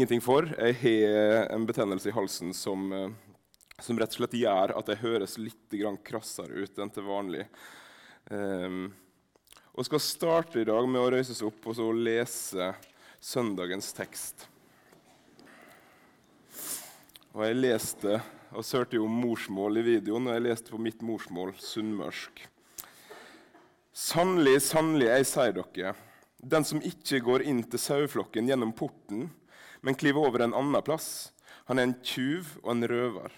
[0.00, 0.46] ingenting for.
[0.56, 3.10] Jeg har en betennelse i halsen som, eh,
[3.84, 7.44] som rett og slett gjør at jeg høres litt krassere ut enn til vanlig.
[8.30, 8.94] Um,
[9.76, 12.70] og skal starte i dag med å røyse seg opp og så lese
[13.20, 14.46] søndagens tekst.
[17.34, 18.20] Og jeg leste
[18.50, 22.40] og hørte jo morsmål i videoen, og jeg leste på mitt morsmål, sunnmørsk.
[23.92, 25.92] Sannelig, sannelig, jeg sier dere,
[26.40, 29.28] den som ikke går inn til saueflokken gjennom porten,
[29.80, 31.32] men kliver over en annen plass,
[31.68, 33.34] han er en tjuv og en røver.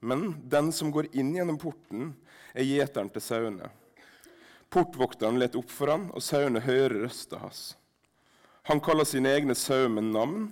[0.00, 2.14] Men den som går inn gjennom porten,
[2.54, 3.68] er gjeteren til sauene.
[4.72, 7.62] Portvokteren leter opp for ham, og sauene hører røsta hans.
[8.68, 10.50] Han kaller sine egne sauer med navn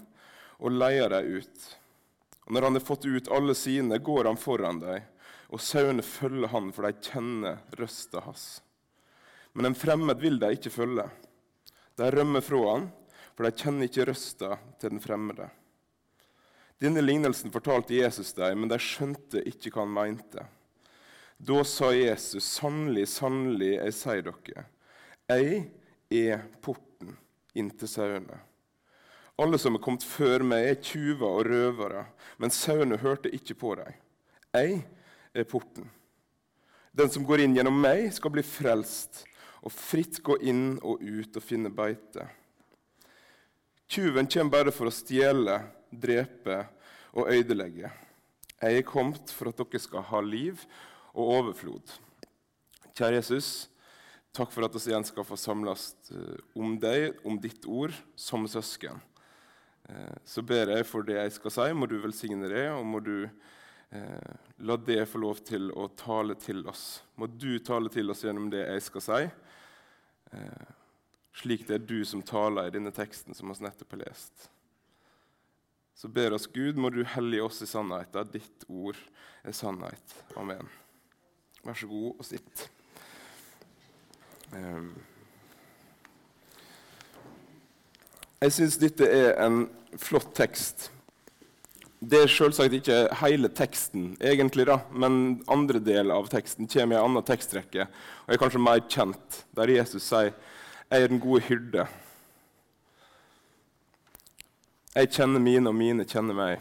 [0.57, 1.67] og leier dem ut.
[2.47, 5.03] Og Når han har fått ut alle sine, går han foran dem,
[5.53, 8.47] og sauene følger han, for de kjenner røsta hans.
[9.53, 11.07] Men en fremmed vil de ikke følge.
[11.97, 12.89] De rømmer fra han,
[13.37, 15.51] for de kjenner ikke røsta til den fremmede.
[16.81, 20.45] Denne lignelsen fortalte Jesus dem, men de skjønte ikke hva han mente.
[21.37, 24.67] Da sa Jesus, 'Sannelig, sannelig, jeg sier dere,
[25.29, 25.71] jeg
[26.11, 27.17] er porten
[27.55, 28.41] inn til sauene.'
[29.37, 32.07] Alle som er kommet før meg, er tyver og røvere,
[32.41, 33.93] men sauene hørte ikke på dem.
[34.57, 34.87] Jeg
[35.35, 35.91] er porten.
[36.97, 39.27] Den som går inn gjennom meg, skal bli frelst
[39.61, 42.25] og fritt gå inn og ut og finne beite.
[43.89, 46.65] Tyven kommer bare for å stjele, drepe
[47.15, 47.93] og ødelegge.
[48.59, 50.65] Jeg er kommet for at dere skal ha liv
[51.15, 51.93] og overflod.
[52.97, 53.69] Kjære Jesus,
[54.35, 58.49] takk for at vi igjen skal få samles eh, om deg, om ditt ord, som
[58.51, 58.99] søsken.
[59.87, 63.03] Eh, så ber jeg for det jeg skal si, må du velsigne det, og må
[63.05, 64.33] du eh,
[64.67, 67.05] la det få lov til å tale til oss.
[67.21, 69.23] Må du tale til oss gjennom det jeg skal si.
[70.35, 70.75] Eh,
[71.37, 74.49] slik det er du som taler i denne teksten som vi nettopp har lest.
[75.97, 78.33] Så ber oss Gud, må du hellige oss i sannheten.
[78.33, 78.99] Ditt ord
[79.45, 80.17] er sannhet.
[80.37, 80.69] Amen.
[81.65, 82.67] Vær så god og sitt.
[84.53, 84.91] Um.
[88.45, 89.65] Jeg syns dette er en
[89.97, 90.91] flott tekst.
[91.99, 97.01] Det er selvsagt ikke hele teksten, egentlig da, men andre del av teksten kommer i
[97.01, 100.37] en annen tekstrekke og er kanskje mer kjent, der Jesus sier
[100.91, 101.89] 'Jeg er den gode hyrde'.
[104.95, 106.61] Jeg kjenner mine, og mine kjenner meg.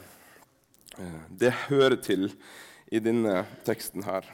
[0.98, 2.34] Eh, det hører til
[2.92, 4.26] i denne teksten her.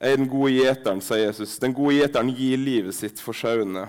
[0.00, 1.58] Jeg er den gode gjeteren, sier Jesus.
[1.58, 3.88] Den gode gjeteren gir livet sitt for sauene.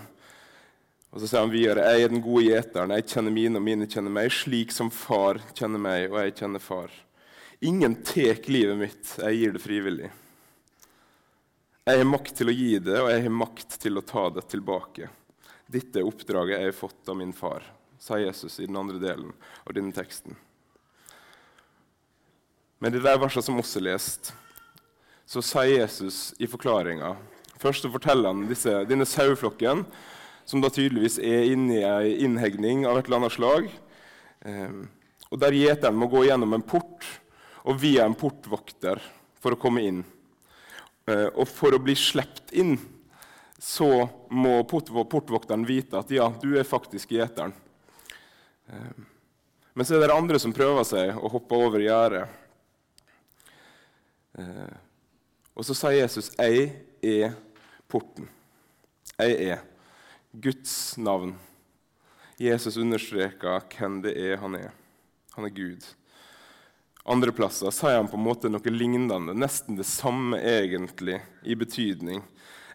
[1.12, 2.92] Og så sier han videre, jeg er den gode gjeteren.
[2.98, 6.64] Jeg kjenner mine, og mine kjenner meg, slik som far kjenner meg, og jeg kjenner
[6.64, 6.92] far.
[7.62, 10.12] Ingen tek livet mitt, jeg gir det frivillig.
[11.82, 14.44] Jeg har makt til å gi det, og jeg har makt til å ta det
[14.52, 15.08] tilbake.
[15.66, 17.66] Dette er oppdraget jeg har fått av min far,
[17.98, 19.32] sa Jesus i den andre delen
[19.66, 20.38] av denne teksten.
[22.78, 24.30] Men de der versene som også lest,
[25.26, 27.16] så sier Jesus i forklaringa
[27.62, 29.84] Først så forteller han disse, denne saueflokken,
[30.50, 33.68] som da tydeligvis er inne i ei innhegning av et eller annet slag.
[34.46, 34.80] Eh,
[35.30, 37.06] og Der gjeteren må gå gjennom en port
[37.62, 39.02] og via en portvokter
[39.38, 40.02] for å komme inn.
[41.10, 42.76] Eh, og for å bli sluppet inn
[43.62, 47.54] så må portvokteren vite at ja, du er faktisk gjeteren.
[48.68, 49.02] Eh,
[49.74, 52.26] men så er det andre som prøver seg å hoppe over gjerdet.
[54.42, 54.74] Eh,
[55.54, 56.72] og så sier Jesus 'Jeg
[57.04, 57.34] er
[57.88, 58.30] porten'.
[59.20, 59.60] Jeg er
[60.34, 61.36] Guds navn.
[62.40, 64.72] Jesus understreker hvem det er han er.
[65.36, 65.86] Han er Gud.
[67.04, 72.22] Andre plasser sier han på en måte noe lignende, nesten det samme egentlig i betydning.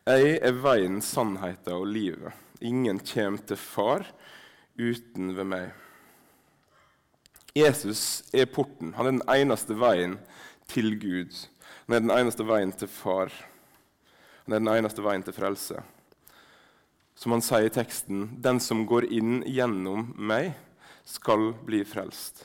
[0.06, 2.34] Jeg er veien, sannheten og livet.
[2.60, 4.06] Ingen kommer til Far
[4.78, 5.68] uten ved meg.
[7.56, 8.92] Jesus er porten.
[8.96, 10.18] Han er den eneste veien
[10.68, 11.32] til Gud.
[11.86, 13.30] Han er den eneste veien til Far.
[14.44, 15.80] Han er den eneste veien til frelse.
[17.16, 20.52] Som han sier i teksten, den som går inn gjennom meg,
[21.06, 22.44] skal bli frelst.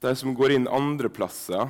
[0.00, 1.68] De som går inn andre plasser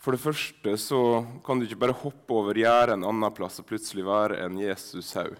[0.00, 1.00] For det første så
[1.44, 5.34] kan du ikke bare hoppe over gjerdet en annen plass og plutselig være en Jesus-haug.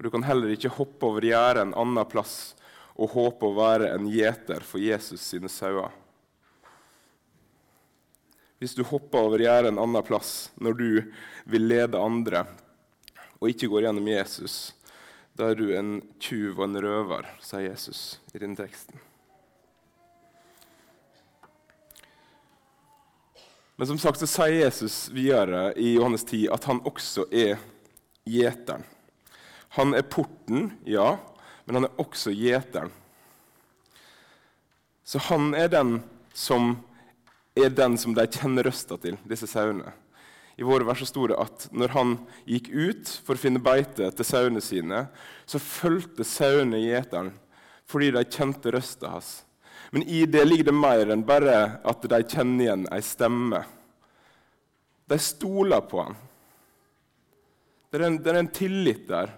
[0.00, 2.54] Du kan heller ikke hoppe over gjerdet en annen plass
[2.96, 5.92] og håpe å være en gjeter for Jesus sine sauer.
[8.56, 10.88] Hvis du hopper over gjerdet en annen plass når du
[11.44, 12.46] vil lede andre,
[13.36, 14.56] og ikke går gjennom Jesus,
[15.36, 19.05] da er du en tjuv og en røver, sier Jesus i denne teksten.
[23.76, 27.58] Men som sagt så sier Jesus videre i Johannes 10 at han også er
[28.24, 28.86] gjeteren.
[29.76, 31.18] Han er porten, ja,
[31.66, 32.92] men han er også gjeteren.
[35.04, 35.98] Så han er den
[36.34, 36.78] som
[37.56, 39.92] er den som de kjenner røsta til, disse sauene.
[40.56, 42.14] I våre vers sto det at når han
[42.48, 45.06] gikk ut for å finne beite til sauene sine,
[45.44, 47.34] så fulgte sauene gjeteren
[47.86, 49.45] fordi de kjente røsta hans.
[49.96, 51.52] Men i det ligger det mer enn bare
[51.88, 53.62] at de kjenner igjen ei stemme.
[55.08, 56.18] De stoler på han.
[57.88, 59.32] Det er, en, det er en tillit der.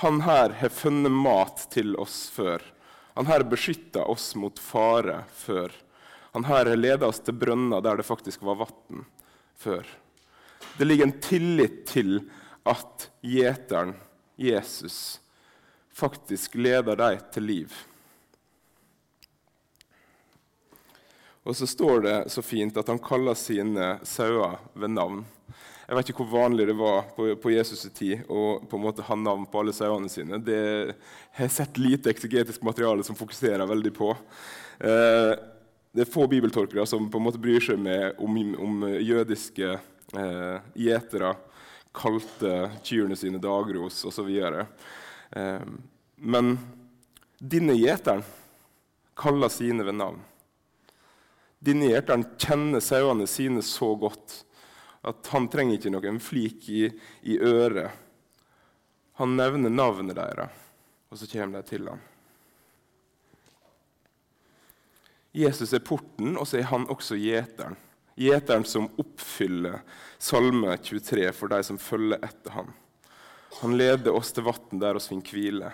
[0.00, 2.64] Han her har funnet mat til oss før.
[3.20, 5.76] Han her beskytta oss mot fare før.
[6.32, 9.04] Han her har ledet oss til brønner der det faktisk var vann
[9.60, 9.84] før.
[10.80, 12.22] Det ligger en tillit til
[12.64, 13.98] at gjeteren,
[14.40, 15.20] Jesus,
[15.92, 17.82] faktisk leder deg til liv.
[21.42, 25.24] Og så står det så fint at han kaller sine sauer ved navn.
[25.88, 29.04] Jeg vet ikke hvor vanlig det var på, på Jesus' tid å på en måte
[29.04, 30.38] ha navn på alle sauene sine.
[30.38, 30.60] Det
[31.34, 34.12] har jeg sett lite eksegetisk materiale som fokuserer veldig på.
[34.78, 35.32] Eh,
[35.92, 40.70] det er få bibeltolkere som på en måte bryr seg med om, om jødiske eh,
[40.78, 41.34] gjetere
[41.92, 44.30] kalte kyrne sine dagros osv.
[44.32, 45.66] Eh,
[46.16, 46.54] men
[47.36, 48.22] denne gjeteren
[49.18, 50.22] kaller sine ved navn.
[51.62, 54.40] Denne gjeteren kjenner sauene sine så godt
[55.06, 56.86] at han trenger ikke noen flik i,
[57.22, 57.90] i øret.
[59.20, 60.50] Han nevner navnet deres,
[61.10, 62.02] og så kommer de til ham.
[65.32, 67.78] Jesus er porten, og så er han også gjeteren.
[68.18, 69.80] Gjeteren som oppfyller
[70.20, 72.68] Salme 23 for de som følger etter ham.
[73.62, 75.70] Han leder oss til vann der oss finner hvile.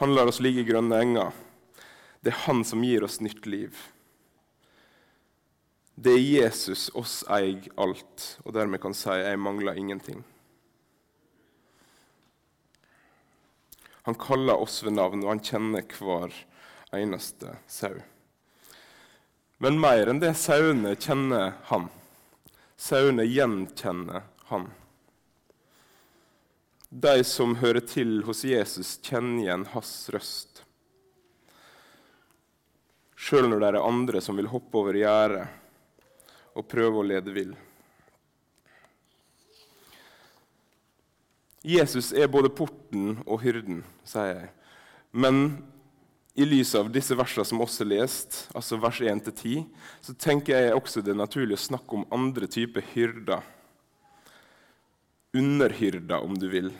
[0.00, 1.30] Han lar oss ligge i grønne enger.
[2.20, 3.76] Det er han som gir oss nytt liv.
[5.94, 10.24] Det er Jesus oss eier alt, og dermed kan si 'jeg mangler ingenting'.
[14.02, 16.32] Han kaller oss ved navn, og han kjenner hver
[16.92, 18.00] eneste sau.
[19.58, 21.88] Men mer enn det sauene kjenner han.
[22.80, 24.70] Sauene gjenkjenner han.
[26.90, 30.59] De som hører til hos Jesus, kjenner igjen hans røst.
[33.20, 35.44] Sjøl når det er andre som vil hoppe over gjerdet
[36.56, 37.52] og prøve å lede vill.
[41.60, 44.48] Jesus er både porten og hyrden, sier jeg.
[45.12, 45.58] Men
[46.32, 49.66] i lys av disse versene som også er lest, altså vers 1-10,
[50.00, 53.44] så tenker jeg også det er naturlig å snakke om andre typer hyrder.
[55.36, 56.72] Underhyrder, om du vil.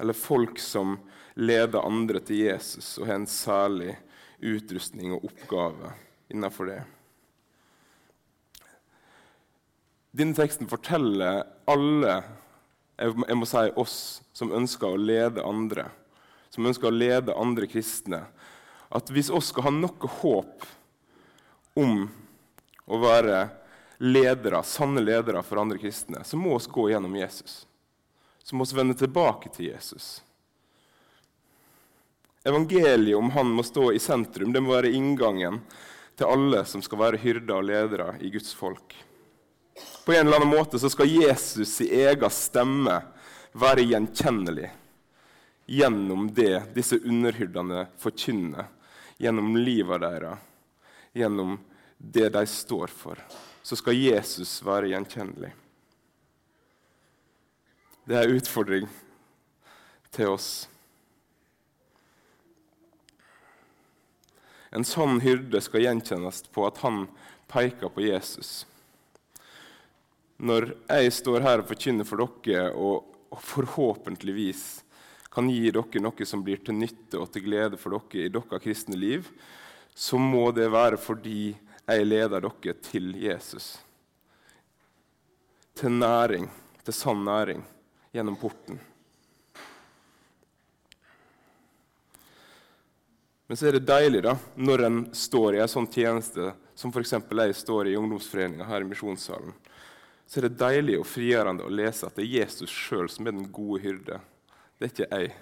[0.00, 0.96] Eller folk som
[1.36, 3.98] leder andre til Jesus og har en særlig
[4.42, 5.92] utrustning og oppgave
[6.32, 6.80] innenfor det.
[10.12, 12.16] Denne teksten forteller alle,
[13.00, 13.96] jeg må si oss,
[14.36, 15.86] som ønsker å lede andre,
[16.52, 18.26] som ønsker å lede andre kristne,
[18.92, 20.66] at hvis oss skal ha noe håp
[21.80, 22.04] om
[22.84, 23.46] å være
[24.04, 27.62] ledere, sanne ledere for andre kristne, så må oss gå gjennom Jesus.
[28.42, 30.18] Så må vi vende tilbake til Jesus.
[32.44, 34.52] Evangeliet om han må stå i sentrum.
[34.52, 35.60] Det må være inngangen
[36.18, 38.96] til alle som skal være hyrder og ledere i Guds folk.
[40.04, 42.98] På en eller annen måte så skal Jesus i egen stemme
[43.52, 44.70] være gjenkjennelig
[45.66, 48.66] gjennom det disse underhyrdene forkynner
[49.22, 50.38] gjennom livet deres,
[51.14, 51.58] gjennom
[51.96, 53.20] det de står for,
[53.62, 55.52] så skal Jesus være gjenkjennelig.
[58.04, 58.88] Det er en utfordring
[60.10, 60.66] til oss.
[64.72, 67.04] En sånn hyrde skal gjenkjennes på at han
[67.52, 68.62] peker på Jesus.
[70.40, 74.64] Når jeg står her og forkynner for dere, og forhåpentligvis
[75.32, 78.64] kan gi dere noe som blir til nytte og til glede for dere i deres
[78.64, 79.28] kristne liv,
[79.94, 83.74] så må det være fordi jeg leder dere til Jesus.
[85.76, 86.48] Til næring,
[86.84, 87.60] til sann næring,
[88.12, 88.80] gjennom porten.
[93.52, 97.10] Men så er det deilig da, når en står i en sånn tjeneste som f.eks.
[97.20, 99.52] jeg står i ungdomsforeninga her i Misjonssalen.
[100.24, 103.34] Så er det deilig og frigjørende å lese at det er Jesus sjøl som er
[103.36, 104.16] den gode hyrde
[104.82, 105.34] det er ikke jeg.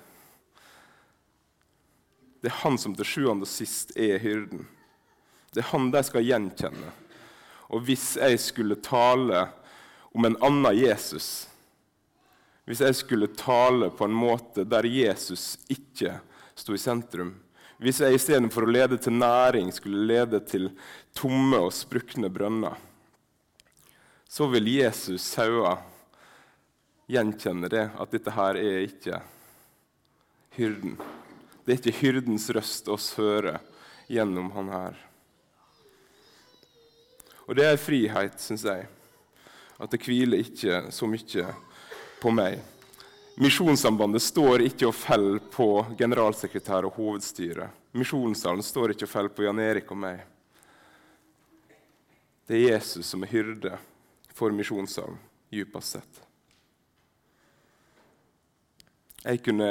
[2.42, 4.64] Det er han som til sjuende og sist er hyrden.
[5.54, 6.90] Det er han de skal gjenkjenne.
[7.70, 9.44] Og hvis jeg skulle tale
[10.10, 11.46] om en annen Jesus,
[12.66, 16.16] hvis jeg skulle tale på en måte der Jesus ikke
[16.58, 17.36] sto i sentrum,
[17.80, 20.68] hvis jeg istedenfor å lede til næring skulle lede til
[21.16, 22.76] tomme og sprukne brønner,
[24.28, 25.80] så vil Jesus sauer
[27.10, 29.22] gjenkjenne det, at dette her er ikke
[30.58, 30.99] hyrden.
[31.64, 33.58] Det er ikke hyrdens røst oss hører
[34.10, 35.00] gjennom han her.
[37.49, 38.87] Og det er frihet, syns jeg.
[39.80, 41.49] At det hviler ikke så mye
[42.20, 42.60] på meg.
[43.40, 45.66] Misjonssambandet står ikke og faller på
[45.97, 47.70] generalsekretær og hovedstyre.
[47.97, 50.20] Misjonssalen står ikke og faller på Jan Erik og meg.
[52.44, 53.78] Det er Jesus som er hyrde
[54.37, 55.16] for misjonssalen,
[55.49, 56.20] dypest sett.
[59.25, 59.70] Jeg kunne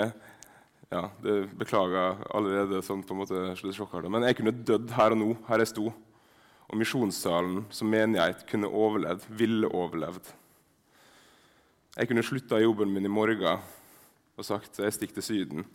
[0.90, 5.30] ja, det Beklager allerede sånn på en måte men jeg kunne dødd her og nå,
[5.46, 5.92] her jeg sto.
[6.70, 10.34] Og misjonssalen som menighet kunne overlevd, ville overlevd.
[11.98, 13.64] Jeg kunne slutta jobben min i morgen
[14.40, 15.66] og sagt jeg stikker til Syden.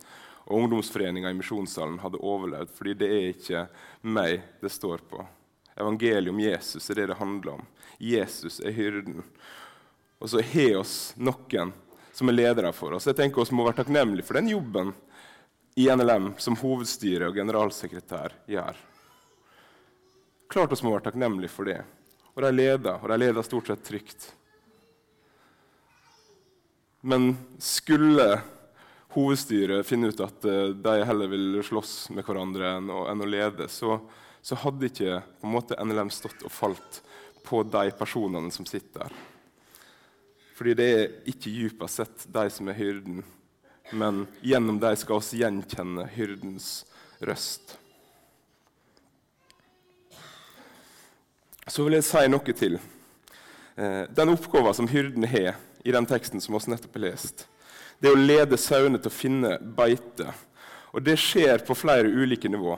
[0.45, 3.63] Og ungdomsforeninga i misjonssalen hadde overlevd, fordi det er ikke
[4.05, 5.23] meg det står på.
[5.75, 7.65] Evangeliet om Jesus er det det handler om.
[7.99, 9.23] Jesus er hyrden.
[10.21, 11.73] Og så har oss noen
[12.15, 13.09] som er ledere for oss.
[13.09, 14.93] Jeg tenker oss må være takknemlige for den jobben
[15.75, 18.79] i NLM som hovedstyre og generalsekretær gjør.
[20.47, 21.81] Klart oss må være takknemlige for det.
[22.35, 24.29] Og de leder, og de leder stort sett trygt.
[27.05, 28.41] Men skulle
[29.13, 33.27] hovedstyret finne ut at eh, de heller vil slåss med hverandre enn å, enn å
[33.29, 33.99] lede, så,
[34.41, 36.97] så, hadde ikke på en måte NLM stått og falt
[37.45, 39.19] på de personene som sitter der.
[40.57, 43.21] Fordi det er ikke dypest sett de som er hyrden,
[43.93, 46.71] men gjennom dem skal vi gjenkjenne hyrdens
[47.21, 47.75] røst.
[51.69, 52.81] Så vil jeg si noe til.
[53.77, 55.53] Eh, den oppgaven som hyrden har
[55.85, 57.45] i den teksten som vi nettopp har lest,
[58.01, 60.33] det er å lede sauene til å finne beite.
[60.91, 62.75] Og det skjer på flere ulike nivå.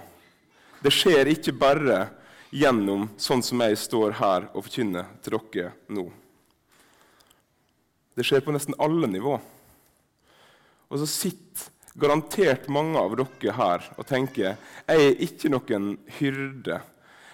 [0.83, 2.01] Det skjer ikke bare
[2.53, 6.05] gjennom sånn som jeg står her og forkynner til dere nå.
[8.17, 9.37] Det skjer på nesten alle nivå.
[10.87, 14.57] Og så sitter garantert mange av dere her og tenker jeg
[14.93, 16.81] er ikke noen hyrde.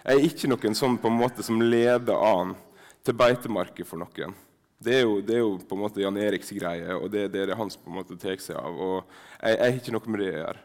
[0.04, 2.56] Jeg er ikke noen sånn på en måte som leder an
[3.04, 4.36] til beitemarker for noen.
[4.84, 7.44] Det er, jo, det er, jo, på en måte Jan Eriks greie, og det, det
[7.44, 8.76] er det han på en måte tar seg av.
[8.76, 8.98] og
[9.40, 10.64] jeg, jeg har ikke noe med det å gjøre.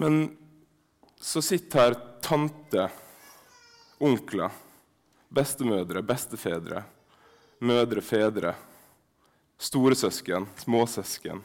[0.00, 0.20] Men
[1.20, 2.88] så sitter her tante,
[4.04, 4.54] onkler,
[5.34, 6.84] bestemødre, bestefedre
[7.64, 8.54] mødre, fedre,
[9.58, 11.42] storesøsken, småsøsken,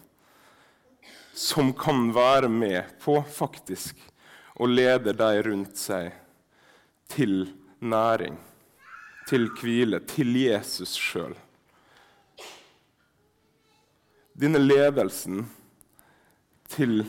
[1.34, 4.00] som kan være med på faktisk
[4.60, 6.12] å lede de rundt seg
[7.10, 8.36] til næring,
[9.30, 11.36] til hvile, til Jesus sjøl.
[14.40, 15.44] Denne ledelsen
[16.72, 17.04] til,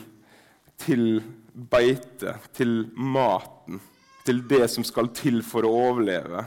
[0.81, 1.21] til
[1.53, 3.79] beite, til maten,
[4.25, 6.43] til det som skal til for å overleve,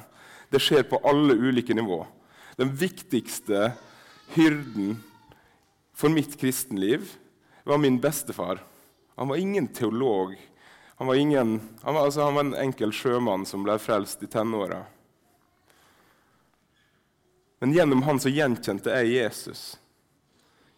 [0.52, 2.04] det skjer på alle ulike nivå.
[2.56, 3.72] den viktigste
[4.36, 5.02] hyrden
[5.90, 7.08] for mitt kristenliv
[7.64, 8.60] var min bestefar.
[9.16, 10.36] Han var ingen teolog.
[10.96, 14.30] Han var, ingen, han var, altså, han var en enkel sjømann som ble frelst i
[14.30, 14.84] tenåra.
[17.62, 19.62] Men gjennom han så gjenkjente jeg Jesus.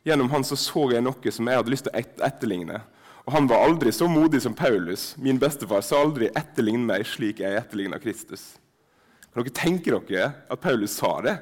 [0.06, 2.82] Gjennom han så, så jeg noe som jeg hadde lyst til å etterligne.
[3.26, 5.16] Og han var aldri så modig som Paulus.
[5.18, 8.54] Min bestefar sa aldri 'etterlign meg slik jeg etterligner Kristus'.
[9.34, 11.38] Kan dere tenke dere at Paulus sa det?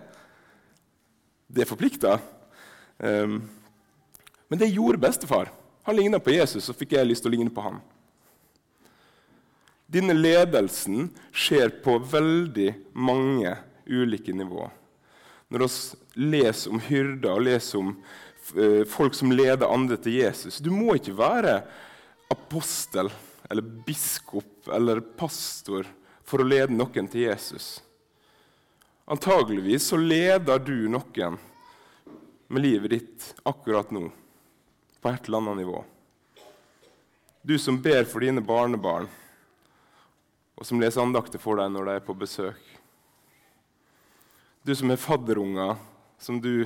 [1.46, 2.18] Det forplikta.
[2.98, 3.42] Um,
[4.48, 5.52] men det gjorde bestefar.
[5.84, 7.82] Han ligna på Jesus, så fikk jeg lyst til å ligne på han.
[9.86, 13.52] Denne ledelsen skjer på veldig mange
[13.86, 14.72] ulike nivåer.
[15.54, 20.58] Når vi leser om hyrder og leser om uh, folk som leder andre til Jesus
[20.58, 21.60] Du må ikke være
[22.32, 23.10] apostel
[23.50, 25.86] eller biskop eller pastor
[26.24, 27.82] for å lede noen til Jesus.
[29.04, 31.36] Antageligvis så leder du noen
[32.48, 34.08] med livet ditt akkurat nå,
[35.00, 35.82] på et eller annet nivå.
[37.44, 39.10] Du som ber for dine barnebarn,
[40.56, 42.73] og som leser andakter for deg når de er på besøk.
[44.64, 45.76] Du som er fadderunger
[46.16, 46.64] som du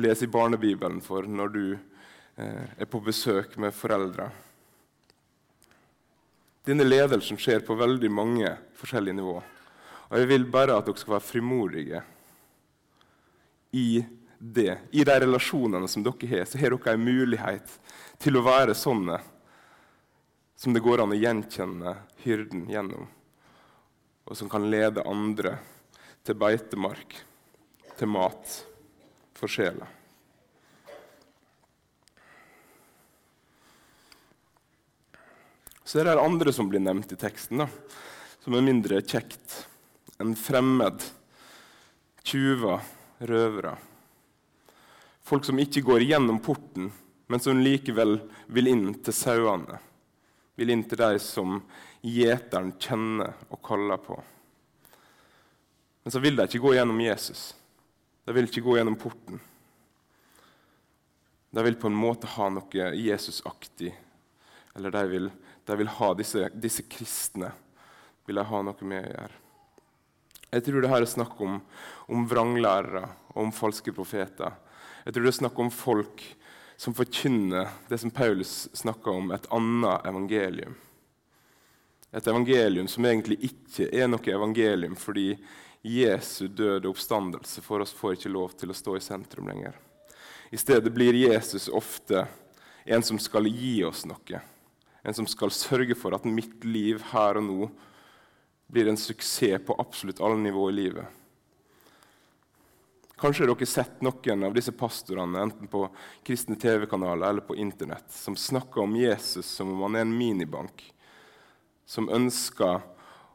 [0.00, 4.30] leser i barnebibelen for når du eh, er på besøk med foreldre.
[6.64, 9.52] Denne ledelsen skjer på veldig mange forskjellige nivåer.
[10.08, 12.02] Og jeg vil bare at dere skal være frimodige
[13.76, 14.00] i
[14.38, 14.78] det.
[14.96, 17.78] I de relasjonene som dere har, så har dere en mulighet
[18.16, 19.20] til å være sånne
[20.56, 23.10] som det går an å gjenkjenne hyrden gjennom,
[24.24, 25.58] og som kan lede andre
[26.26, 27.14] til beitemark,
[27.96, 28.56] til mat
[29.36, 29.86] for sjela.
[35.86, 37.68] Så er det andre som blir nevnt i teksten, da,
[38.42, 39.62] som er mindre kjekt
[40.18, 41.02] en fremmed,
[42.26, 42.80] tjuver,
[43.18, 43.76] røvere.
[45.26, 46.90] Folk som ikke går gjennom porten,
[47.26, 48.18] men som likevel
[48.54, 49.80] vil inn til sauene.
[50.56, 51.58] Vil inn til de som
[52.00, 54.16] gjeteren kjenner og kaller på.
[56.06, 57.48] Men så vil de ikke gå gjennom Jesus.
[58.22, 59.40] De vil ikke gå gjennom porten.
[61.50, 63.90] De vil på en måte ha noe Jesusaktig.
[64.78, 65.26] Eller de vil,
[65.66, 67.50] de vil ha disse, disse, kristne
[68.22, 69.42] vil de ha noe med å gjøre.
[70.52, 71.58] Jeg tror det her er snakk om,
[72.06, 73.02] om vranglærere
[73.34, 74.54] og om falske profeter.
[75.02, 76.22] Jeg tror det er snakk om folk
[76.78, 80.78] som forkynner det som Paulus snakker om, et annet evangelium.
[82.14, 85.32] Et evangelium som egentlig ikke er noe evangelium fordi
[85.86, 89.76] Jesu døde oppstandelse for oss får ikke lov til å stå i sentrum lenger.
[90.50, 92.26] I stedet blir Jesus ofte
[92.84, 94.40] en som skal gi oss noe.
[95.02, 97.68] En som skal sørge for at mitt liv her og nå
[98.66, 101.06] blir en suksess på absolutt alle nivåer i livet.
[103.16, 105.86] Kanskje dere har sett noen av disse pastorene enten på
[106.26, 110.82] kristne TV-kanaler eller på Internett, som snakker om Jesus som om han er en minibank,
[111.86, 112.82] som ønsker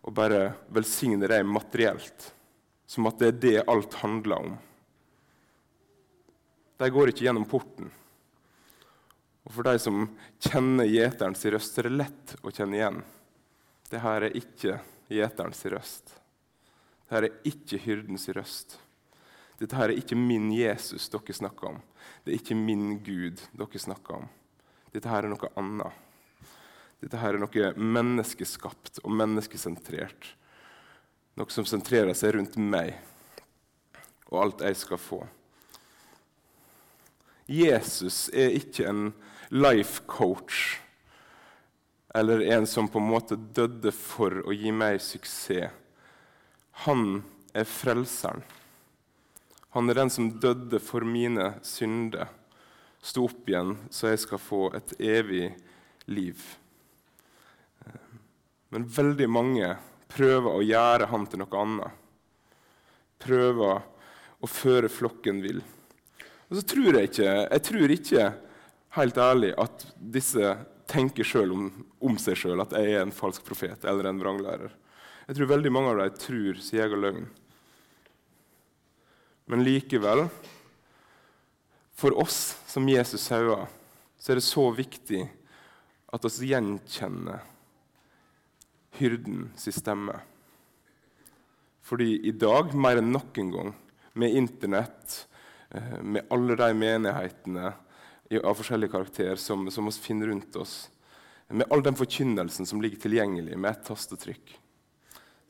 [0.05, 2.29] å bare velsigne deg materielt,
[2.92, 4.56] som at det er det alt handler om.
[6.82, 7.92] De går ikke gjennom porten.
[9.48, 10.04] Og For de som
[10.44, 13.00] kjenner gjeterens røst, er det lett å kjenne igjen.
[13.88, 14.76] Dette er ikke
[15.12, 16.18] gjeterens røst.
[17.08, 18.76] Dette er ikke hyrdens røst.
[19.62, 21.80] Dette her er ikke min Jesus dere snakker om.
[22.26, 24.30] Det er ikke min Gud dere snakker om.
[24.92, 25.96] Dette her er noe annet.
[27.02, 30.34] Dette her er noe menneskeskapt og menneskesentrert.
[31.40, 32.96] Noe som sentrerer seg rundt meg
[34.32, 35.20] og alt jeg skal få.
[37.52, 39.10] Jesus er ikke en
[39.52, 40.80] life coach
[42.16, 45.72] eller en som på en måte døde for å gi meg suksess.
[46.88, 47.22] Han
[47.54, 48.44] er frelseren.
[49.76, 52.28] Han er den som døde for mine synder,
[53.02, 55.54] sto opp igjen så jeg skal få et evig
[56.12, 56.42] liv.
[58.72, 59.72] Men veldig mange
[60.12, 62.00] prøver å gjøre han til noe annet.
[63.22, 63.82] Prøver
[64.42, 65.62] å føre flokken vill.
[66.50, 68.30] Og så tror jeg ikke, jeg tror ikke
[68.98, 70.56] helt ærlig at disse
[70.92, 71.68] tenker selv om,
[72.04, 74.74] om seg sjøl at jeg er en falsk profet eller en vranglærer.
[75.30, 77.30] Jeg tror veldig mange av dem tror sin egen løgn.
[79.52, 80.26] Men likevel,
[81.96, 83.68] for oss som Jesus sauer,
[84.20, 85.24] så er det så viktig
[86.12, 87.46] at vi gjenkjenner
[88.98, 90.20] hyrden sin stemme.
[91.82, 93.74] Fordi i dag, mer enn noen gang,
[94.14, 95.27] med Internett,
[95.70, 97.74] eh, med alle de menighetene
[98.44, 100.90] av forskjellig karakter som, som vi finner rundt oss,
[101.51, 104.54] med all den forkynnelsen som ligger tilgjengelig med et tastetrykk,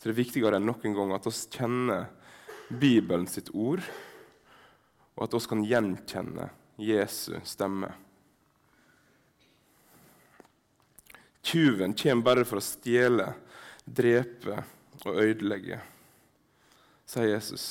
[0.02, 2.08] så det er viktigere enn noen gang at vi kjenner
[2.82, 3.84] Bibelen sitt ord,
[5.14, 6.48] og at vi kan gjenkjenne
[6.82, 7.92] Jesu stemme.
[11.42, 13.32] Tyven kommer bare for å stjele,
[13.86, 14.62] drepe
[15.06, 15.80] og ødelegge,
[17.10, 17.66] sier Jesus.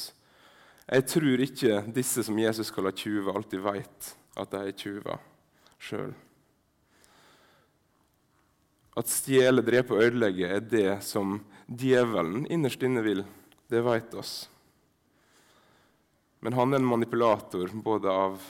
[0.90, 5.20] Jeg tror ikke disse som Jesus kaller tyver, alltid vet at de er tyver
[5.78, 6.10] sjøl.
[8.98, 11.38] At stjele, drepe og ødelegge er det som
[11.70, 13.22] djevelen innerst inne vil.
[13.70, 14.48] Det vet oss.
[16.42, 18.42] Men han er en manipulator både av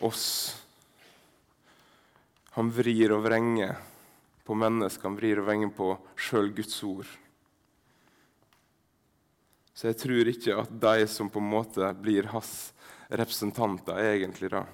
[0.00, 0.26] oss
[2.56, 3.76] Han vrir og vrenger
[4.50, 7.06] på han vrir og venger på sjøl Guds ord.
[9.74, 12.72] Så jeg tror ikke at de som på en måte blir hans
[13.08, 14.64] representanter, egentlig da,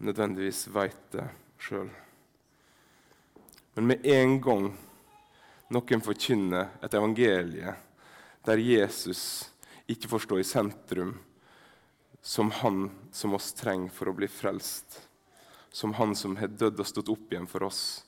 [0.00, 1.26] nødvendigvis vet det
[1.60, 1.90] sjøl.
[3.74, 4.66] Men med en gang
[5.74, 7.76] noen forkynner et evangelie
[8.44, 9.50] der Jesus
[9.90, 11.14] ikke får stå i sentrum,
[12.24, 15.02] som han som oss trenger for å bli frelst.
[15.74, 18.04] Som han som har dødd og stått opp igjen for oss.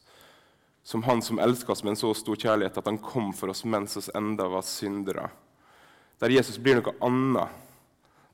[0.87, 3.65] Som han som elsker oss med en så stor kjærlighet at han kom for oss
[3.67, 5.29] mens oss enda var syndere.
[6.23, 7.51] Der Jesus blir noe annet.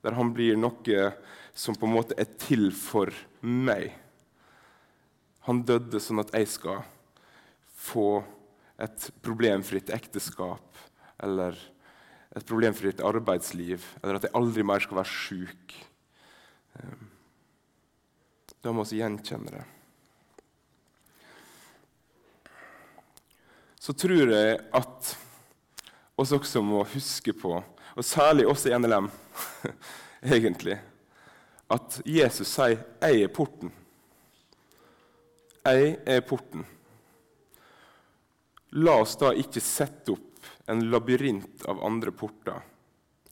[0.05, 1.07] Der han blir noe
[1.57, 3.09] som på en måte er til for
[3.41, 3.95] meg.
[5.49, 6.85] Han døde sånn at jeg skal
[7.83, 8.23] få
[8.83, 10.79] et problemfritt ekteskap
[11.23, 11.57] eller
[12.33, 15.75] et problemfritt arbeidsliv, eller at jeg aldri mer skal være sjuk.
[16.81, 17.09] Ehm,
[18.65, 19.65] da må vi gjenkjenne det.
[23.83, 25.09] Så tror jeg at
[26.15, 29.09] oss også må huske på, og særlig oss i NLM,
[30.37, 30.77] egentlig,
[31.67, 33.73] at Jesus sier 'Jeg er porten'.
[35.67, 36.63] Jeg er porten.
[38.79, 42.63] La oss da ikke sette opp en labyrint av andre porter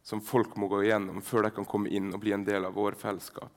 [0.03, 2.75] som folk må gå igjennom før de kan komme inn og bli en del av
[2.75, 3.55] vår fellesskap.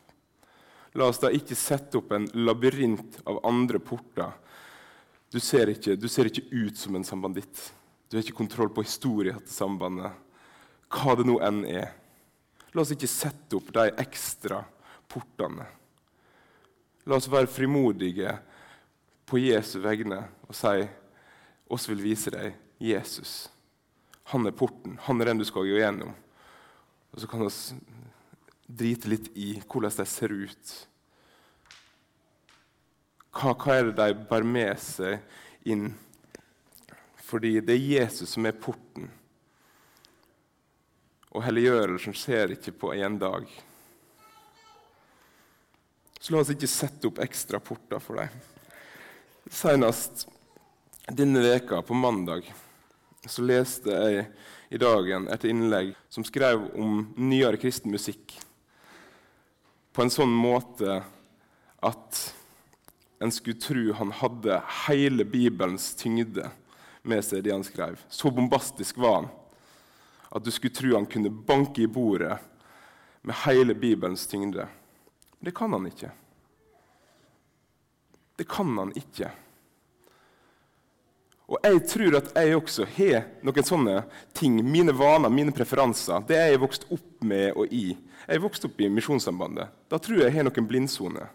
[0.93, 4.29] La oss da ikke sette opp en labyrint av andre porter.
[5.33, 7.71] Du ser ikke, du ser ikke ut som en sambanditt.
[8.05, 10.13] Du har ikke kontroll på historien til sambandet.
[10.93, 11.87] Hva det nå enn er.
[12.73, 14.59] La oss ikke sette opp de ekstra
[15.09, 15.65] portene.
[17.09, 18.35] La oss være frimodige
[19.25, 20.85] på Jesu vegne og si
[21.73, 23.47] oss vil vise deg Jesus.
[24.29, 24.99] Han er porten.
[25.09, 26.13] Han er den du skal gå gjennom.
[27.09, 27.81] Og så kan vi
[28.69, 30.73] drite litt i hvordan de ser ut.
[33.33, 35.89] Hva, hva er det de bærer med seg inn?
[37.23, 39.07] Fordi det er Jesus som er porten.
[41.33, 43.47] Og helliggjørelsen skjer ikke på én dag.
[46.19, 48.35] Så la oss ikke sette opp ekstra porter for dem.
[49.51, 50.27] Senest
[51.11, 52.45] denne veka på mandag
[53.27, 54.27] så leste jeg
[54.73, 58.37] i Dagen et innlegg som skrev om nyere kristen musikk
[59.93, 61.01] på en sånn måte
[61.83, 62.21] at
[63.23, 66.49] en skulle tro han hadde hele Bibelens tyngde
[67.07, 68.01] med seg det han skrev.
[68.09, 69.29] Så bombastisk var han
[70.33, 72.39] at du skulle tro han kunne banke i bordet
[73.21, 74.67] med hele Bibelens tyngde.
[75.39, 76.09] Men det kan han ikke.
[78.35, 79.29] Det kan han ikke.
[81.47, 83.99] Og jeg tror at jeg også har noen sånne
[84.33, 86.25] ting, mine vaner, mine preferanser.
[86.27, 87.93] Det er jeg vokst opp med og i.
[88.25, 89.69] Jeg er vokst opp i Misjonssambandet.
[89.91, 91.29] Da tror jeg jeg har noen blindsoner.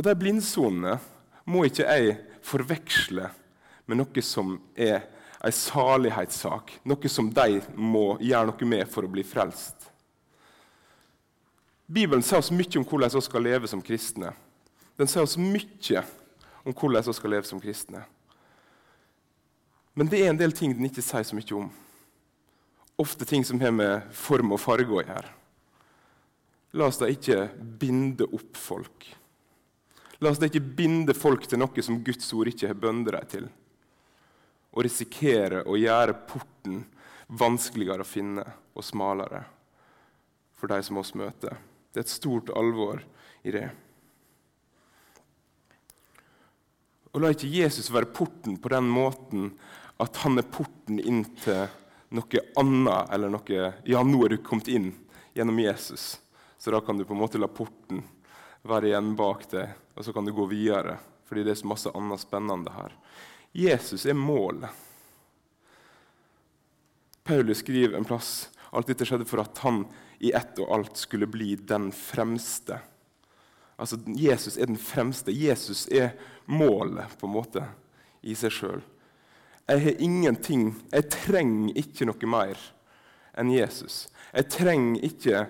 [0.00, 0.94] Og de blindsonene
[1.44, 2.14] må ikke jeg
[2.48, 3.26] forveksle
[3.84, 5.02] med noe som er
[5.44, 9.90] en salighetssak, noe som de må gjøre noe med for å bli frelst.
[11.84, 14.32] Bibelen sier oss mye om hvordan vi skal leve som kristne.
[14.96, 16.06] Den sier oss mye
[16.64, 18.06] om hvordan vi skal leve som kristne.
[19.92, 21.68] Men det er en del ting den ikke sier så mye om.
[23.04, 25.36] Ofte ting som har med form og farge å gjøre.
[26.80, 29.10] La oss da ikke binde opp folk.
[30.20, 33.28] La oss da ikke binde folk til noe som Guds ord ikke har bøndet dem
[33.30, 33.46] til.
[34.76, 36.82] Og risikere å gjøre porten
[37.40, 39.44] vanskeligere å finne og smalere
[40.60, 41.56] for de som oss møter.
[41.90, 43.00] Det er et stort alvor
[43.42, 43.66] i det.
[47.10, 49.50] Og la ikke Jesus være porten på den måten
[50.00, 51.64] at han er porten inn til
[52.14, 54.92] noe annet eller noe Ja, nå er du kommet inn
[55.34, 56.18] gjennom Jesus,
[56.58, 58.02] så da kan du på en måte la porten
[58.66, 60.94] være igjen bak deg, og så kan du gå videre,
[61.28, 62.94] fordi det er så masse annet spennende her.
[63.52, 64.70] Jesus er målet.
[67.28, 69.82] Paulus skriver en plass alt dette skjedde for at han
[70.24, 72.78] i ett og alt skulle bli den fremste.
[73.76, 75.36] Altså, Jesus er den fremste.
[75.36, 76.14] Jesus er
[76.48, 77.66] målet på en måte
[78.24, 78.82] i seg sjøl.
[79.68, 82.68] Jeg har ingenting Jeg trenger ikke noe mer
[83.38, 84.06] enn Jesus.
[84.32, 85.44] Jeg trenger ikke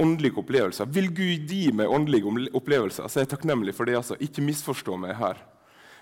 [0.00, 0.88] åndelige opplevelser.
[0.90, 3.96] Vil Gud gi meg åndelige opplevelser, så er jeg takknemlig for det.
[3.96, 4.18] altså.
[4.20, 5.40] Ikke misforstå meg her.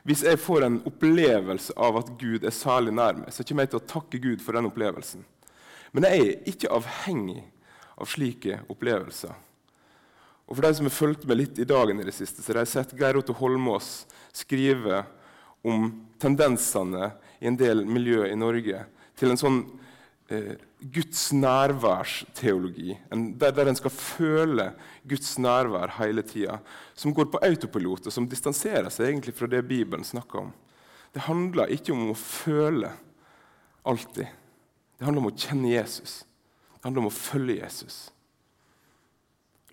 [0.06, 3.74] Hvis jeg får en opplevelse av at Gud er særlig nær meg, så kommer jeg
[3.74, 5.24] til å takke Gud for den opplevelsen.
[5.92, 7.42] Men jeg er ikke avhengig
[8.00, 9.34] av slike opplevelser.
[10.50, 12.64] Og For de som har fulgt med litt i dagen i det siste, så har
[12.64, 15.04] jeg sett Geir Otto Holmås skrive
[15.62, 18.80] om tendensene i en del miljø i Norge
[19.20, 19.60] til en sånn
[20.94, 24.68] Guds nærværsteologi, der, der en skal føle
[25.08, 26.60] Guds nærvær hele tida,
[26.94, 30.52] som går på autopilot, og som distanserer seg egentlig fra det Bibelen snakker om.
[31.10, 32.92] Det handler ikke om å føle
[33.82, 34.30] alltid.
[34.98, 36.20] Det handler om å kjenne Jesus.
[36.76, 37.98] Det handler om å følge Jesus.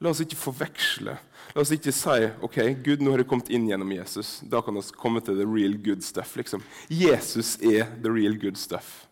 [0.01, 1.17] La oss ikke forveksle.
[1.53, 4.39] La oss ikke si ok, Gud, nå har jeg kommet inn gjennom Jesus.
[4.45, 6.35] Da kan vi komme til the real good stuff.
[6.37, 6.65] liksom.
[6.89, 9.07] Jesus er the real good stuff.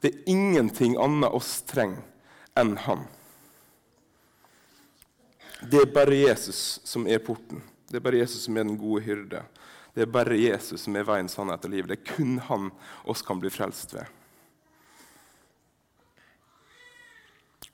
[0.00, 2.04] Det er ingenting annet oss trenger
[2.58, 3.04] enn han.
[5.60, 7.60] Det er bare Jesus som er porten.
[7.88, 9.42] Det er bare Jesus som er den gode hyrde.
[9.94, 11.88] Det er bare Jesus som er veien, sannhet og liv.
[11.88, 12.70] Det er kun han
[13.04, 14.08] oss kan bli frelst ved.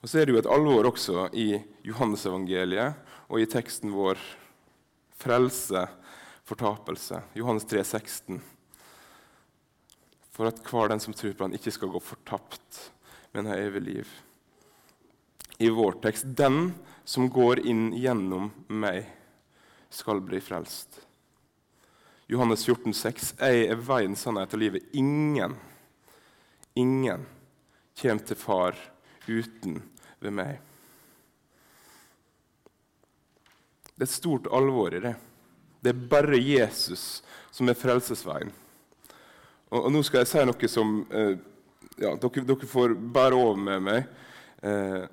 [0.03, 4.21] Og Så er det jo et alvor også i Johannesevangeliet og i teksten vår
[5.19, 5.87] frelse,
[6.47, 7.23] fortapelse.
[7.35, 8.43] Johannes 3, 16.
[10.37, 12.81] For at hver den som tror på han ikke skal gå fortapt,
[13.33, 14.11] men ha evig liv.
[15.59, 16.75] I vår tekst den
[17.09, 19.07] som går inn gjennom meg,
[19.89, 20.99] skal bli frelst.
[22.29, 24.89] Johannes 14, 14,6.: Jeg er veien, sannhet og livet.
[24.93, 25.55] Ingen,
[26.75, 27.25] ingen
[27.97, 28.77] kommer til Far
[29.29, 29.79] uten
[30.21, 30.59] ved meg.
[33.95, 35.15] Det er et stort alvor i det.
[35.81, 37.23] Det er bare Jesus
[37.55, 38.53] som er frelsesveien.
[39.73, 41.35] Og, og nå skal jeg si noe som eh,
[41.99, 44.11] ja, dere, dere, får bære over med meg.
[44.63, 45.07] Eh,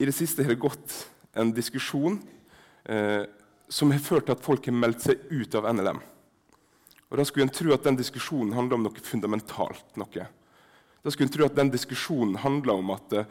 [0.00, 0.96] I det siste har det gått
[1.36, 2.18] en diskusjon
[2.88, 3.24] eh,
[3.68, 6.00] som har ført til at folk har meldt seg ut av NLM.
[7.10, 9.86] Og Da skulle en tro at den diskusjonen handla om noe fundamentalt.
[10.00, 10.26] noe.
[11.02, 13.28] Da skulle en tro at den diskusjonen handla om at eh,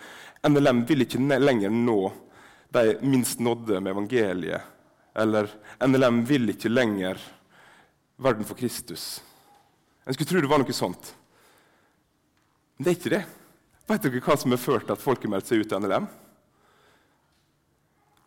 [0.48, 2.00] NLM vil ikke lenger nå
[2.76, 4.62] de minst nådde med evangeliet.
[5.16, 5.48] Eller
[5.80, 7.20] NLM vil ikke lenger
[8.20, 9.24] verden for Kristus.
[10.06, 11.14] En skulle tro det var noe sånt.
[12.78, 13.24] Men det er ikke det.
[13.86, 16.06] Vet dere hva som har ført til at folk har meldt seg ut av NLM?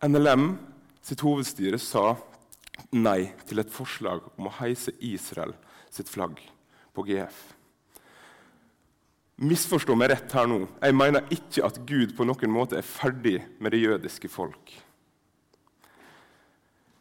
[0.08, 0.48] NLM
[1.02, 2.12] sitt hovedstyre sa
[2.94, 5.54] nei til et forslag om å heise Israel
[5.90, 6.38] sitt flagg
[6.94, 7.38] på GF.
[9.38, 10.64] Misforstå meg rett her nå.
[10.82, 14.72] Jeg mener ikke at Gud på noen måte er ferdig med det jødiske folk.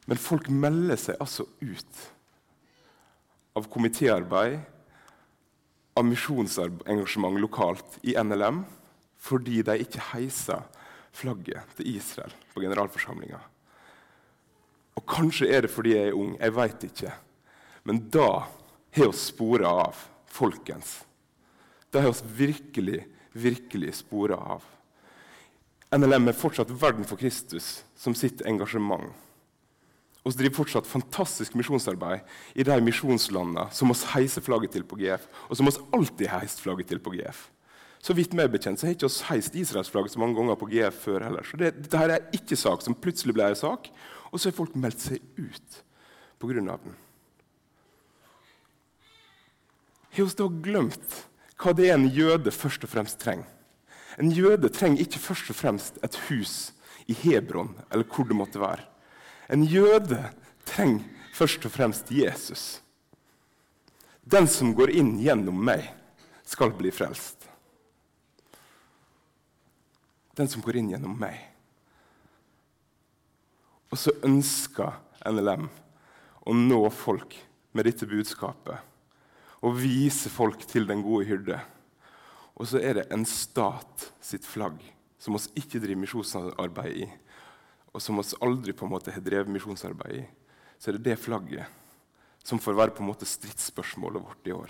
[0.08, 2.04] Men folk melder seg altså ut
[3.58, 4.60] av komitéarbeid,
[5.98, 8.62] av misjonsengasjement lokalt i NLM,
[9.17, 10.62] fordi de ikke heiser
[11.17, 13.39] flagget til Israel på generalforsamlinga.
[14.98, 16.36] Og kanskje er det fordi jeg er ung.
[16.38, 17.12] Jeg veit ikke.
[17.86, 18.30] Men da
[18.98, 21.00] har vi spora av, folkens.
[21.93, 24.65] Da har vi virkelig, virkelig spora av.
[25.93, 29.13] NLM er fortsatt verden for Kristus som sitt engasjement.
[30.28, 32.26] Vi driver fortsatt fantastisk misjonsarbeid
[32.60, 36.60] i de misjonslandene som vi heiser flagget til på GF, og som vi alltid heist
[36.63, 37.46] flagget til på GF.
[38.04, 41.00] Så vidt meg bekjent så har ikke oss heist Israelsflagget så mange ganger på GF
[41.08, 41.48] før heller.
[41.48, 43.90] Så det, dette er ikke sak som plutselig ble en sak,
[44.30, 45.80] og så har folk meldt seg ut
[46.38, 46.60] pga.
[46.60, 46.98] den.
[50.18, 51.24] Har vi da glemt
[51.58, 53.48] hva det er en jøde først og fremst trenger?
[54.18, 56.74] En jøde trenger ikke først og fremst et hus
[57.06, 58.86] i Hebron eller hvor det måtte være.
[59.47, 60.19] En jøde
[60.67, 61.05] trenger
[61.38, 62.65] først og fremst Jesus.
[64.27, 65.86] Den som går inn gjennom meg,
[66.47, 67.43] skal bli frelst.
[70.38, 71.39] Den som går inn gjennom meg.
[73.91, 74.95] Og så ønsker
[75.27, 75.67] NLM
[76.47, 77.36] å nå folk
[77.75, 78.83] med dette budskapet
[79.65, 81.57] og vise folk til den gode hyrde.
[82.57, 84.79] Og så er det en stat sitt flagg
[85.21, 87.07] som vi ikke driver misjonsarbeid i,
[87.97, 90.25] og som vi aldri på en måte har drevet misjonsarbeid i,
[90.77, 91.65] så er det det flagget
[92.45, 94.69] som får være på en måte stridsspørsmålet vårt i år.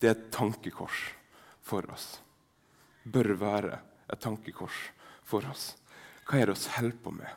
[0.00, 1.04] Det er et tankekors
[1.62, 2.18] for oss.
[3.06, 3.78] Bør være
[4.10, 4.90] et tankekors
[5.22, 5.76] for oss.
[6.26, 7.30] Hva er det vi holder på med?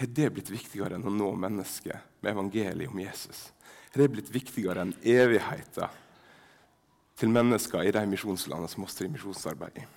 [0.00, 3.50] Har det blitt viktigere enn å nå mennesket med evangeliet om Jesus?
[3.92, 6.00] Har det blitt viktigere enn evigheten
[7.20, 9.90] til mennesker i de misjonslandene som vi driver misjonsarbeid i?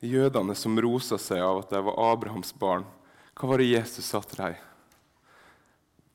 [0.00, 2.86] Jødene som rosa seg av at de var Abrahams barn,
[3.36, 4.56] hva var det Jesus sa til dem?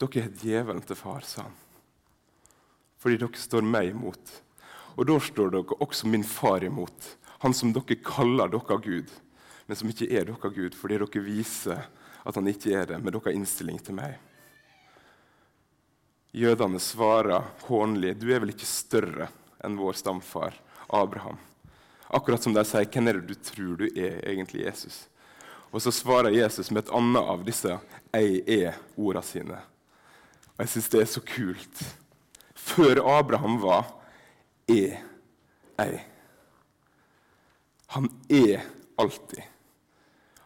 [0.02, 1.54] Dere er djevelen til far, sa han.
[3.00, 4.34] Fordi dere står meg imot.
[4.98, 7.14] Og da står dere også min far imot
[7.46, 9.12] han som dere kaller dere Gud,
[9.68, 11.84] men som ikke er dere Gud, fordi dere viser
[12.26, 14.16] at han ikke er det, med deres innstilling til meg.
[16.36, 19.30] Jødene svarer hånlig, 'Du er vel ikke større
[19.64, 20.58] enn vår stamfar
[20.90, 21.40] Abraham?'
[22.10, 25.08] Akkurat som de sier, 'Hvem er det du tror du er, egentlig, Jesus?'
[25.72, 27.80] Og så svarer Jesus med et annet av disse
[28.14, 29.58] 'jeg er'-ordene sine.
[30.56, 31.96] Og jeg syns det er så kult.
[32.56, 33.86] Før Abraham var,
[34.68, 35.02] er
[35.78, 36.06] jeg.
[37.88, 38.62] Han er
[38.98, 39.44] alltid.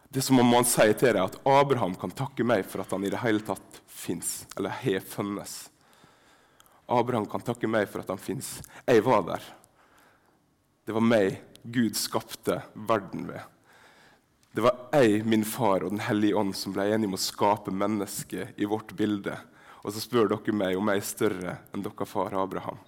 [0.08, 2.90] Det er som om han sier til deg at Abraham kan takke meg for at
[2.90, 5.70] han i det hele tatt fins, eller har funnes.
[6.90, 8.56] Abraham kan takke meg for at han fins.
[8.86, 9.44] Jeg var der.
[10.86, 13.40] Det var meg Gud skapte verden ved.
[14.52, 17.70] Det var jeg, min far og Den hellige ånd som ble enige om å skape
[17.70, 19.36] mennesket i vårt bilde.
[19.84, 22.80] Og så spør dere meg om jeg er større enn deres far Abraham.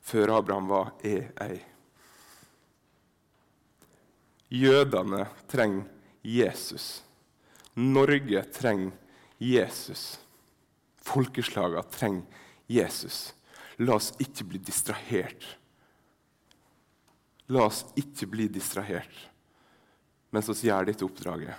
[0.00, 1.60] Før Abraham var, er jeg.
[4.50, 5.84] Jødene trenger
[6.22, 7.02] Jesus.
[7.74, 8.94] Norge trenger
[9.38, 10.18] Jesus.
[11.06, 13.20] Folkeslagene trenger Jesus.
[13.78, 15.44] La oss ikke bli distrahert.
[17.50, 19.26] La oss ikke bli distrahert
[20.30, 21.56] mens vi gjør dette oppdraget.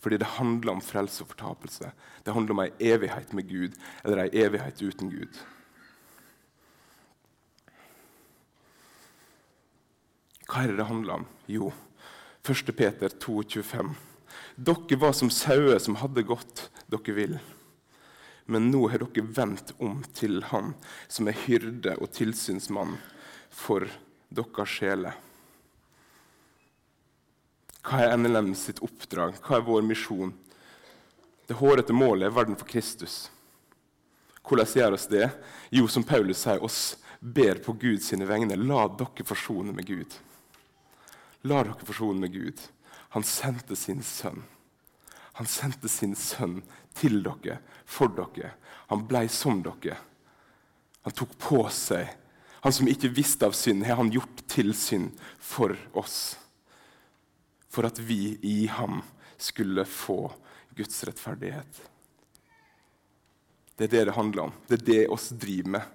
[0.00, 1.90] Fordi det handler om frelse og fortapelse.
[2.24, 5.40] Det handler om ei evighet med Gud eller ei evighet uten Gud.
[10.50, 11.26] Hva er det det handler om?
[11.46, 11.70] Jo,
[12.42, 12.72] 1.
[12.74, 13.92] Peter 2,25.
[14.56, 17.36] Dere var som sauer som hadde gått dere vil.
[18.50, 20.72] Men nå har dere vendt om til Han
[21.06, 22.96] som er hyrde og tilsynsmann
[23.54, 23.86] for
[24.30, 25.18] deres sjeler.
[27.84, 29.38] Hva er NLM sitt oppdrag?
[29.42, 30.32] Hva er vår misjon?
[31.48, 33.24] Det hårete målet er verden for Kristus.
[34.46, 35.26] Hvordan gjør oss det?
[35.74, 40.14] Jo, som Paulus sier, oss ber på Gud sine vegne la dere forsone med Gud.
[41.48, 42.62] La dere forsone med Gud.
[43.16, 44.44] Han sendte sin sønn.
[45.40, 46.60] Han sendte sin sønn
[46.94, 48.54] til dere, for dere.
[48.92, 49.96] Han blei som dere.
[51.06, 52.19] Han tok på seg
[52.60, 56.36] Han som ikke visste av synd, har han gjort til synd for oss.
[57.70, 59.00] For at vi i ham
[59.40, 60.26] skulle få
[60.76, 61.80] Guds rettferdighet.
[63.76, 64.52] Det er det det handler om.
[64.68, 65.86] Det er det oss driver med.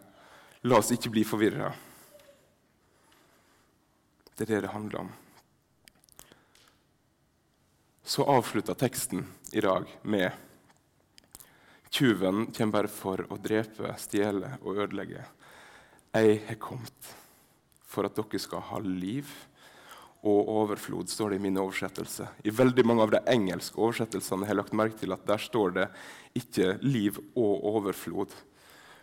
[0.66, 1.70] La oss ikke bli forvirra.
[4.34, 5.12] Det er det det handler om.
[8.06, 10.32] Så avslutta teksten i dag med
[11.90, 15.22] Tyven kommer bare for å drepe, stjele og ødelegge.
[16.16, 17.08] Jeg har kommet
[17.84, 19.28] for at dere skal ha liv
[20.26, 22.30] og overflod, står det i min oversettelse.
[22.48, 25.76] I veldig mange av de engelske oversettelsene har jeg lagt merke til at der står
[25.76, 25.90] det
[26.40, 28.32] ikke 'liv og overflod',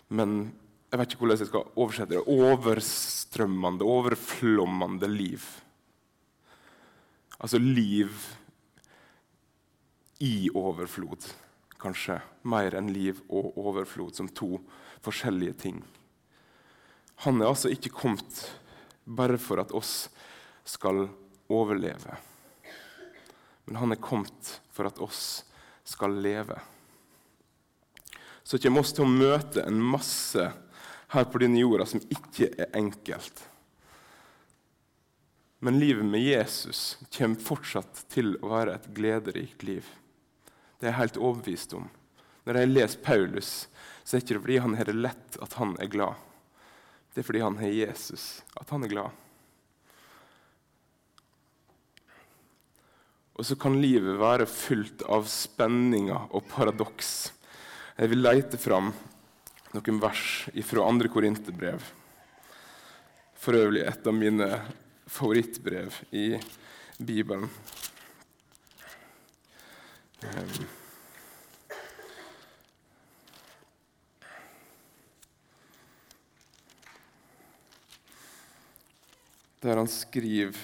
[0.09, 0.55] men
[0.91, 2.25] jeg vet ikke hvordan jeg skal oversette det.
[2.27, 5.41] Overstrømmende, overflommende liv.
[7.41, 8.09] Altså liv
[10.21, 11.29] i overflod,
[11.81, 12.21] kanskje.
[12.45, 14.61] Mer enn liv og overflod som to
[15.01, 15.85] forskjellige ting.
[17.23, 18.41] Han er altså ikke kommet
[19.05, 20.09] bare for at oss
[20.67, 21.05] skal
[21.53, 22.17] overleve.
[23.65, 25.45] Men han er kommet for at oss
[25.87, 26.59] skal leve.
[28.43, 30.49] Så kommer oss til å møte en masse
[31.13, 33.45] her på denne jorda som ikke er enkelt.
[35.63, 39.87] Men livet med Jesus kommer fortsatt til å være et glederikt liv.
[40.81, 41.87] Det er jeg helt overbevist om.
[42.43, 43.53] Når jeg leser Paulus,
[44.03, 46.32] så er det ikke fordi han har det lett at han er glad.
[47.13, 49.21] Det er fordi han har Jesus at han er glad.
[53.33, 57.33] Og så kan livet være fullt av spenninger og paradoks.
[57.97, 58.93] Jeg vil leite fram
[59.73, 60.27] noen vers
[60.69, 61.81] fra andre korinterbrev.
[63.43, 64.51] For øvrig et av mine
[65.11, 66.29] favorittbrev i
[67.03, 67.49] Bibelen.
[70.23, 70.82] Um.
[79.63, 80.59] Der han skriver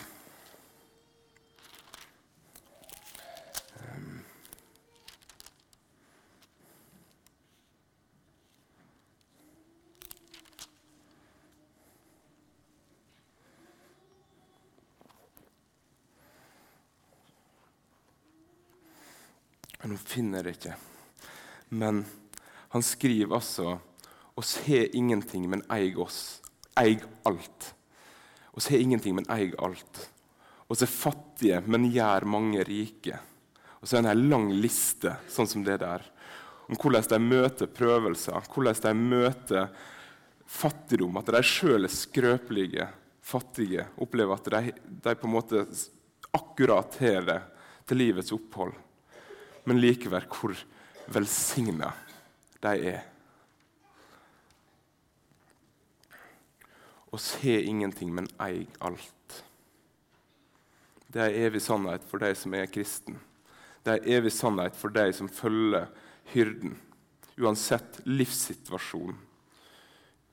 [19.89, 20.75] Nå finner det ikke.
[21.71, 22.03] Men
[22.75, 23.79] han skriver altså
[24.35, 26.43] oss har ingenting, men eig oss.
[26.77, 27.78] Eig alt.
[28.59, 30.01] Oss har ingenting, men eier alt.
[30.69, 33.21] Vi er fattige, men gjør mange rike.
[33.79, 36.03] Og så er det en lang liste sånn som det der,
[36.69, 39.71] om hvordan de møter prøvelser, hvordan de møter
[40.49, 41.21] fattigdom.
[41.21, 42.89] At de sjøl er skrøpelige,
[43.25, 44.75] fattige, opplever at de,
[45.07, 45.65] de på en måte
[46.37, 47.41] akkurat har det
[47.89, 48.77] til livets opphold
[49.69, 50.57] men likevel hvor
[51.13, 51.93] velsigna
[52.65, 53.03] de er.
[57.11, 59.45] Oss har ingenting, men eier alt.
[61.09, 63.17] Det er evig sannhet for de som er kristen.
[63.85, 65.89] Det er evig sannhet for de som følger
[66.35, 66.77] hyrden,
[67.41, 69.17] uansett livssituasjon.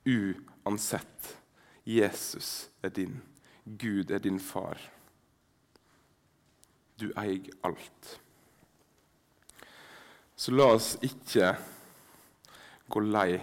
[0.06, 1.38] Uansett.
[1.86, 3.22] Jesus er din.
[3.64, 4.82] Gud er din far.
[7.00, 8.20] Du eier alt.
[10.36, 11.54] Så la oss ikke
[12.92, 13.40] gå lei.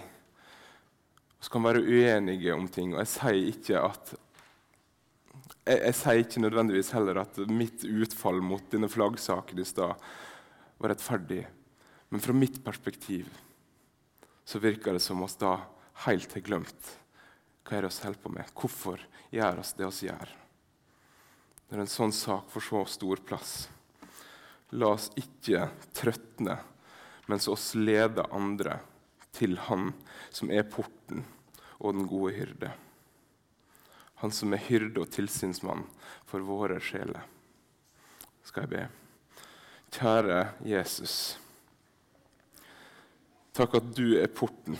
[1.42, 2.92] Vi kan være uenige om ting.
[2.94, 4.12] Og jeg sier ikke at
[5.62, 9.98] jeg, jeg, sier ikke nødvendigvis heller at mitt utfall mot denne flaggsaken i stad
[10.78, 11.42] var rettferdig.
[12.10, 13.30] Men fra mitt perspektiv
[14.44, 15.56] så virker det som oss da
[16.06, 16.92] helt har glemt
[17.62, 18.54] hva er det vi holder på med.
[18.58, 19.02] Hvorfor
[19.34, 20.32] gjør oss det vi gjør?
[21.70, 23.52] Når en sånn sak får så stor plass.
[24.78, 26.58] La oss ikke trøtne
[27.30, 28.80] mens oss leder andre
[29.36, 29.92] til Han
[30.30, 31.24] som er porten
[31.78, 32.72] og den gode hyrde.
[34.22, 35.86] Han som er hyrde og tilsynsmann
[36.30, 37.24] for våre sjeler.
[38.46, 38.82] Skal jeg be.
[39.92, 41.16] Kjære Jesus.
[43.52, 44.78] Takk at du er porten.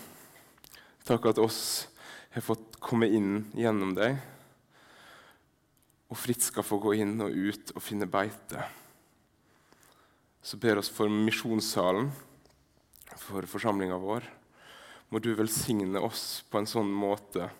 [1.05, 1.89] Takk at oss
[2.33, 4.17] har fått komme inn gjennom deg,
[6.09, 8.63] og fritt skal få gå inn og ut og finne beite.
[10.43, 12.09] Så ber oss for misjonssalen
[13.21, 14.25] for forsamlinga vår.
[15.13, 17.51] Må du velsigne oss på en sånn måte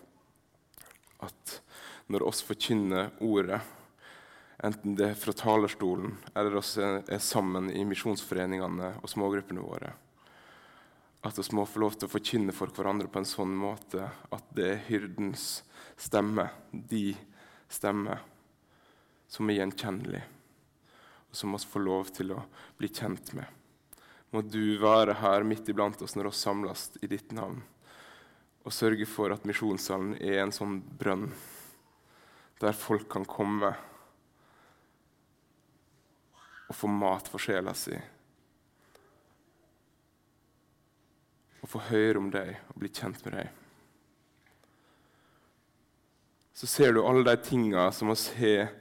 [1.21, 1.51] at
[2.09, 3.59] når oss forkynner ordet,
[4.65, 9.93] enten det er fra talerstolen eller oss er sammen i misjonsforeningene og smågruppene våre,
[11.21, 14.49] At vi må få lov til å forkynne for hverandre på en sånn måte at
[14.57, 15.61] det er hyrdens
[15.93, 17.13] stemme, de
[17.69, 18.17] stemme,
[19.29, 20.23] som er gjenkjennelig,
[21.29, 22.41] og som vi får lov til å
[22.81, 23.45] bli kjent med.
[24.33, 27.59] Må du være her midt iblant oss når vi samles i ditt navn,
[28.65, 31.27] og sørge for at misjonssalen er en sånn brønn
[32.63, 33.73] der folk kan komme
[36.71, 37.93] og få mat for sjela si.
[41.61, 43.51] Og få høre om deg og bli kjent med deg.
[46.57, 48.73] Så ser du alle de tinga som vi har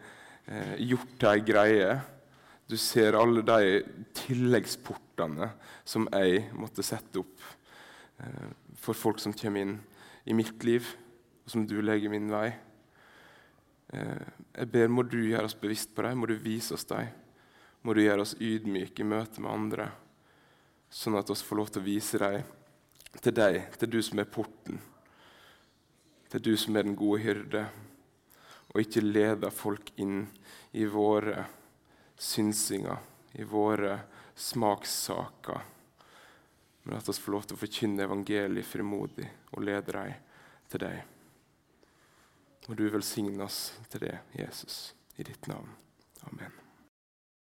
[0.47, 1.95] eh, gjort ei greie.
[2.71, 3.83] Du ser alle de
[4.17, 5.12] tilleggsportene
[5.85, 7.47] som jeg måtte sette opp
[8.19, 8.51] eh,
[8.81, 9.79] for folk som kommer inn
[10.25, 10.87] i mitt liv,
[11.45, 12.49] og som du legger min vei.
[13.93, 17.11] Eh, jeg ber, må du gjøre oss bevisst på dem, må du vise oss dem.
[17.83, 19.89] Må du gjøre oss ydmyke i møte med andre,
[20.93, 22.43] sånn at vi får lov til å vise dem
[23.21, 24.79] til deg, til du som er porten,
[26.33, 27.67] til du som er den gode hyrde,
[28.73, 30.25] og ikke leder folk inn
[30.73, 31.45] i våre
[32.17, 33.03] synsinger,
[33.37, 33.99] i våre
[34.35, 35.61] smakssaker,
[36.83, 40.17] men at vi får lov til å forkynne evangeliet frimodig og lede dem
[40.73, 41.05] til deg.
[42.71, 45.71] Og du velsigne oss til det, Jesus, i ditt navn.
[46.31, 46.62] Amen.